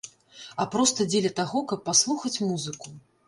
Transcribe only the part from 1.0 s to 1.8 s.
дзеля таго,